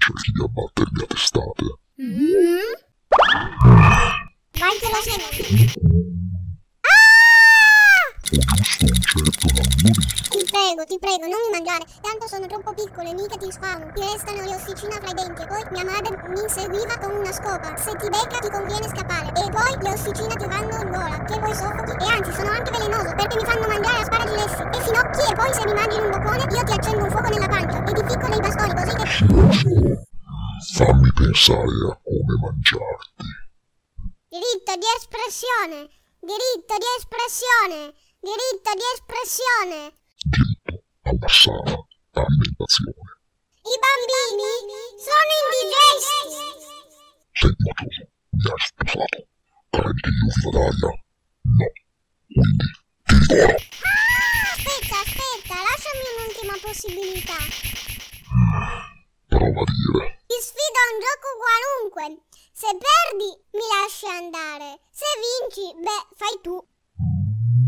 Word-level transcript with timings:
cerchi 0.00 0.32
di 0.32 0.42
abbattermi 0.42 1.02
a 1.02 1.06
testate. 1.06 1.64
Mm? 2.00 2.72
Vai 4.58 4.76
che 4.80 4.88
lo 4.88 5.00
sento. 5.04 5.78
Ho 8.30 8.54
giusto 8.54 8.84
un 8.86 8.94
certo 8.94 9.46
languorino. 9.50 10.18
Ti 10.30 10.46
prego, 10.46 10.84
ti 10.86 10.98
prego, 11.02 11.26
non 11.26 11.40
mi 11.42 11.50
mangiare. 11.50 11.84
Tanto 12.00 12.26
sono 12.30 12.46
troppo 12.46 12.72
piccole, 12.72 13.12
mica 13.12 13.36
ti 13.36 13.50
sfamo. 13.50 13.90
Ti 13.92 14.00
restano 14.00 14.40
le 14.46 14.54
ossicine 14.54 14.94
fra 15.02 15.10
i 15.10 15.14
denti. 15.14 15.42
E 15.42 15.46
poi 15.46 15.62
mia 15.74 15.84
madre 15.84 16.14
mi 16.30 16.40
inseguiva 16.40 16.96
con 16.98 17.10
una 17.10 17.32
scopa. 17.32 17.76
Se 17.76 17.90
ti 17.98 18.08
becca 18.08 18.38
ti 18.38 18.50
conviene 18.50 18.86
scappare. 18.88 19.28
E 19.34 19.50
poi 19.50 19.72
le 19.82 19.90
ossicine 19.90 20.34
ti 20.38 20.46
vanno 20.46 20.74
in 20.80 20.88
gola. 20.88 21.18
Che 21.26 21.38
poi 21.38 21.54
soffochi. 21.54 21.94
E 21.98 22.06
anzi, 22.06 22.32
sono 22.32 22.50
anche 22.54 22.70
velenoso 22.70 23.10
perché 23.18 23.34
mi 23.36 23.44
fanno 23.44 23.66
mangiare 23.66 23.98
asparagilessi. 23.98 24.62
E 24.62 24.78
finocchi. 24.80 25.22
E 25.26 25.34
poi 25.34 25.50
se 25.52 25.62
mi 25.66 25.74
mangi 25.74 25.96
in 25.98 26.04
un 26.06 26.10
boccone, 26.14 26.44
io 26.54 26.62
ti 26.64 26.72
accendo 26.72 27.04
un 27.04 27.10
fuoco 27.10 27.28
nella 27.28 27.50
pancia. 27.50 27.78
E 27.82 27.92
ti 27.92 28.02
ficco 28.06 28.26
dei 28.30 28.40
che... 29.10 30.08
Fammi 30.74 31.10
pensare 31.14 31.88
a 31.88 31.98
come 32.04 32.34
mangiarti. 32.38 33.24
Diritto 34.28 34.76
di 34.76 34.86
espressione. 34.96 35.88
Diritto 36.20 36.74
di 36.76 36.90
espressione. 36.98 37.94
Diritto 38.20 38.70
di 38.76 38.86
espressione. 38.92 39.78
Diritto 40.20 40.84
alla 41.02 41.28
sana 41.28 41.80
alimentazione. 42.12 43.18
I 43.64 43.76
bambini 43.80 44.52
sono 45.00 45.32
indigesti. 45.40 46.28
Senti, 47.32 47.62
macchioso, 47.64 48.04
mi 48.30 48.44
hai 48.50 48.60
sposato. 48.60 49.20
Credi 49.70 50.00
che 50.00 50.10
io 50.12 50.28
viva 50.28 50.50
d'aria? 50.60 50.92
No. 51.56 51.66
Quindi, 52.28 52.66
ti 53.06 53.16
divoro. 53.16 53.56
Aspetta, 54.52 54.96
aspetta, 55.00 55.54
lasciami 55.56 56.04
un'ultima 56.12 56.54
possibilità. 56.60 57.79
Dire. 59.50 60.22
Ti 60.26 60.38
sfido 60.40 60.78
a 60.78 60.90
un 60.94 60.98
gioco 61.02 61.28
qualunque. 61.42 62.22
Se 62.52 62.68
perdi, 62.70 63.30
mi 63.52 63.66
lasci 63.74 64.06
andare. 64.06 64.80
Se 64.90 65.06
vinci, 65.18 65.74
beh, 65.82 66.06
fai 66.14 66.38
tu. 66.40 66.56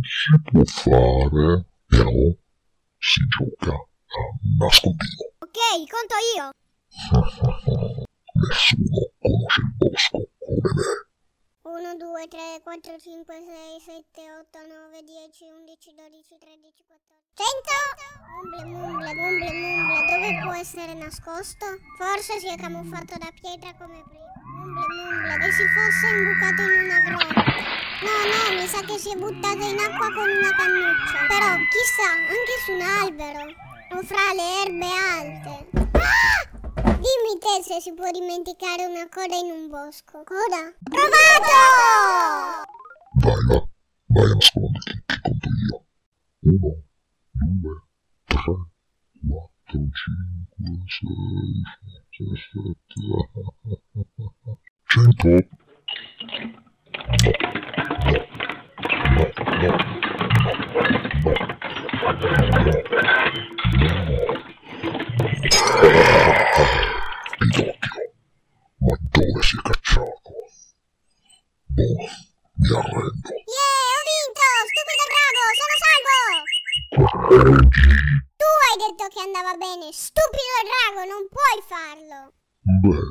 Si 0.03 0.33
può 0.47 0.63
fare, 0.65 1.67
però 1.87 2.11
si 2.99 3.21
gioca 3.27 3.73
a 3.75 4.23
nascondino. 4.59 5.25
Ok, 5.39 5.59
conto 5.91 6.17
io. 6.37 6.51
4, 12.63 12.97
5, 12.97 13.27
6, 13.27 13.81
7, 13.81 14.23
8, 14.39 14.59
9, 14.67 15.03
10, 15.03 15.51
11, 15.51 15.95
12, 15.99 16.39
13, 16.39 16.85
14. 16.87 17.23
100? 17.35 17.43
Mumble, 18.23 18.65
mumble, 18.71 19.15
mumble, 19.15 19.51
mumble. 19.51 20.07
Dove 20.07 20.41
può 20.45 20.53
essere 20.55 20.95
nascosto? 20.95 21.67
Forse 21.99 22.39
si 22.39 22.47
è 22.47 22.57
camuffato 22.57 23.19
da 23.19 23.31
pietra 23.35 23.75
come 23.75 24.01
prima. 24.07 24.31
Mumble, 24.55 24.87
mumble. 24.95 25.47
E 25.47 25.51
si 25.51 25.67
fosse 25.75 26.07
imbucato 26.07 26.63
in 26.63 26.75
una 26.87 27.01
grotta. 27.03 27.43
No, 28.07 28.15
no, 28.31 28.61
mi 28.61 28.67
sa 28.69 28.81
che 28.87 28.97
si 28.97 29.11
è 29.11 29.17
buttato 29.17 29.65
in 29.67 29.79
acqua 29.79 30.07
con 30.15 30.29
una 30.31 30.55
cannuccia. 30.55 31.27
Però, 31.27 31.51
chissà, 31.67 32.11
anche 32.15 32.55
su 32.63 32.73
un 32.73 32.81
albero. 32.81 33.43
O 33.91 34.03
fra 34.05 34.33
le 34.35 34.63
erbe 34.63 34.87
alte. 34.87 35.82
Ah! 37.03 37.11
Dimmi 37.11 37.35
te 37.41 37.63
se 37.65 37.81
si 37.81 37.93
può 37.95 38.09
dimenticare 38.13 38.87
una 38.87 39.09
coda 39.09 39.35
in 39.35 39.51
un 39.51 39.69
bosco. 39.69 40.23
Coda? 40.23 40.73
Provato! 40.83 41.51
Vai 43.21 43.45
là, 43.49 43.69
vai 44.07 44.31
a 44.31 44.35
nasconditi, 44.35 45.03
che 45.05 45.21
conto 45.21 45.49
io. 45.67 45.85
Uno, 46.43 46.83
due, 47.33 47.83
tre, 48.27 48.55
quattro, 49.27 49.81
cinque, 49.99 50.85
sei, 50.87 51.63
sette, 51.83 52.35
cento. 52.47 52.95
No, 52.95 53.17
no, 53.35 53.43
no, 53.63 53.75
no, 53.93 54.03
no, 54.15 54.27
no. 54.45 54.61
Pinocchio, 67.43 68.13
ma 68.79 68.97
dove 69.11 69.43
si 69.43 69.57
è 69.57 69.61
cacciato? 69.63 70.33
Boh, 71.67 71.97
arrendo. 72.77 73.29
Yeah, 73.47 73.83
ho 73.93 74.01
vinto! 74.09 74.47
Stupido 74.73 75.05
drago, 75.13 75.43
sono 75.61 75.77
salvo! 75.83 76.21
Tu 78.37 78.49
hai 78.63 78.77
detto 78.79 79.05
che 79.09 79.21
andava 79.21 79.55
bene, 79.57 79.93
stupido 79.93 80.59
drago, 80.69 81.05
non 81.09 81.29
puoi 81.29 81.59
farlo! 81.67 82.33
Beh, 82.61 83.07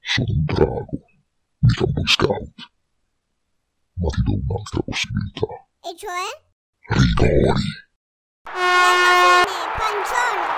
sono 0.00 0.32
un 0.32 0.44
drago, 0.44 0.96
mica 1.58 1.84
un 1.84 1.92
boy 1.92 2.06
scout. 2.06 2.72
Ma 3.96 4.08
ti 4.10 4.22
do 4.22 4.32
un'altra 4.32 4.80
possibilità. 4.82 5.46
E 5.82 5.94
cioè? 5.96 6.26
Rigori. 6.88 7.62
Fine, 8.44 9.64
pancione! 9.78 10.53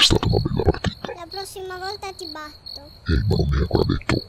È 0.00 0.02
stata 0.02 0.26
una 0.26 0.38
bella 0.42 0.62
partita. 0.62 1.12
La 1.14 1.26
prossima 1.28 1.76
volta 1.76 2.12
ti 2.14 2.26
batto. 2.26 2.80
Eh, 3.06 3.22
ma 3.28 3.36
non 3.36 3.48
mi 3.48 3.56
hai 3.56 3.60
ancora 3.60 3.84
detto 3.84 4.28